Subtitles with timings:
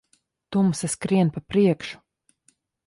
[0.55, 2.03] Tumsa skrien pa priekšu.